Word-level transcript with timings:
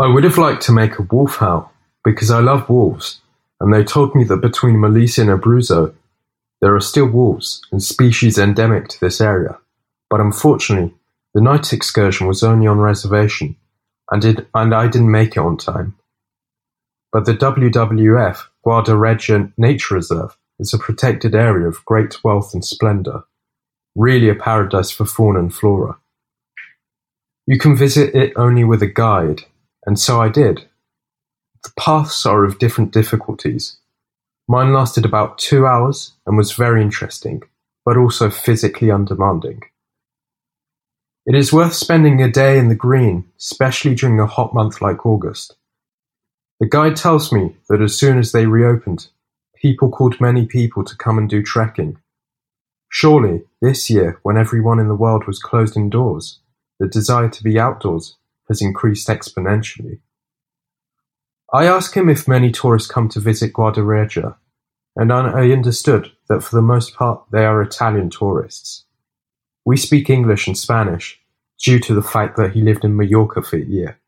I 0.00 0.08
would 0.08 0.24
have 0.24 0.38
liked 0.38 0.62
to 0.62 0.72
make 0.72 0.98
a 0.98 1.02
wolf 1.02 1.36
howl, 1.36 1.72
because 2.04 2.28
I 2.28 2.40
love 2.40 2.68
wolves, 2.68 3.20
and 3.60 3.72
they 3.72 3.84
told 3.84 4.14
me 4.16 4.24
that 4.24 4.38
between 4.38 4.74
Molise 4.74 5.18
and 5.18 5.30
Abruzzo 5.30 5.94
there 6.60 6.74
are 6.74 6.80
still 6.80 7.06
wolves 7.06 7.60
and 7.70 7.80
species 7.80 8.36
endemic 8.36 8.88
to 8.88 9.00
this 9.00 9.20
area, 9.20 9.56
but 10.10 10.20
unfortunately 10.20 10.94
the 11.32 11.40
night 11.40 11.72
excursion 11.72 12.26
was 12.26 12.42
only 12.42 12.66
on 12.66 12.78
reservation, 12.78 13.54
and, 14.10 14.46
and 14.52 14.74
I 14.74 14.88
didn't 14.88 15.10
make 15.10 15.36
it 15.36 15.40
on 15.40 15.56
time. 15.58 15.94
But 17.12 17.26
the 17.26 17.34
WWF 17.34 18.46
Guarda 18.66 19.52
Nature 19.56 19.94
Reserve 19.94 20.36
is 20.58 20.74
a 20.74 20.78
protected 20.78 21.36
area 21.36 21.68
of 21.68 21.84
great 21.84 22.24
wealth 22.24 22.52
and 22.52 22.64
splendour, 22.64 23.26
really 23.94 24.28
a 24.28 24.34
paradise 24.34 24.90
for 24.90 25.04
fauna 25.04 25.38
and 25.38 25.54
flora. 25.54 25.98
You 27.46 27.58
can 27.58 27.76
visit 27.76 28.12
it 28.14 28.32
only 28.34 28.64
with 28.64 28.82
a 28.82 28.88
guide, 28.88 29.44
and 29.86 29.98
so 29.98 30.20
I 30.20 30.28
did. 30.28 30.68
The 31.62 31.72
paths 31.78 32.26
are 32.26 32.44
of 32.44 32.58
different 32.58 32.92
difficulties. 32.92 33.78
Mine 34.48 34.72
lasted 34.72 35.04
about 35.04 35.38
two 35.38 35.66
hours 35.66 36.12
and 36.26 36.36
was 36.36 36.52
very 36.52 36.82
interesting, 36.82 37.42
but 37.84 37.96
also 37.96 38.30
physically 38.30 38.90
undemanding. 38.90 39.62
It 41.26 41.34
is 41.34 41.52
worth 41.52 41.72
spending 41.72 42.20
a 42.20 42.30
day 42.30 42.58
in 42.58 42.68
the 42.68 42.74
green, 42.74 43.24
especially 43.38 43.94
during 43.94 44.20
a 44.20 44.26
hot 44.26 44.52
month 44.52 44.82
like 44.82 45.06
August. 45.06 45.56
The 46.60 46.68
guide 46.68 46.96
tells 46.96 47.32
me 47.32 47.56
that 47.70 47.80
as 47.80 47.98
soon 47.98 48.18
as 48.18 48.32
they 48.32 48.46
reopened, 48.46 49.08
people 49.56 49.90
called 49.90 50.20
many 50.20 50.44
people 50.44 50.84
to 50.84 50.96
come 50.96 51.16
and 51.16 51.28
do 51.28 51.42
trekking. 51.42 51.96
Surely, 52.90 53.42
this 53.62 53.88
year, 53.88 54.20
when 54.22 54.36
everyone 54.36 54.78
in 54.78 54.88
the 54.88 54.94
world 54.94 55.26
was 55.26 55.38
closed 55.38 55.76
indoors, 55.76 56.40
the 56.78 56.86
desire 56.86 57.30
to 57.30 57.42
be 57.42 57.58
outdoors 57.58 58.16
has 58.48 58.62
increased 58.62 59.08
exponentially. 59.08 60.00
I 61.52 61.66
asked 61.66 61.94
him 61.94 62.08
if 62.08 62.26
many 62.26 62.50
tourists 62.50 62.90
come 62.90 63.08
to 63.10 63.20
visit 63.20 63.52
Guarda 63.52 64.36
and 64.96 65.12
I 65.12 65.50
understood 65.50 66.12
that 66.28 66.42
for 66.42 66.56
the 66.56 66.62
most 66.62 66.94
part 66.94 67.24
they 67.30 67.44
are 67.44 67.62
Italian 67.62 68.10
tourists. 68.10 68.84
We 69.64 69.76
speak 69.76 70.10
English 70.10 70.46
and 70.46 70.56
Spanish 70.56 71.20
due 71.58 71.78
to 71.80 71.94
the 71.94 72.02
fact 72.02 72.36
that 72.36 72.52
he 72.52 72.60
lived 72.60 72.84
in 72.84 72.96
Mallorca 72.96 73.42
for 73.42 73.56
a 73.56 73.64
year. 73.64 73.98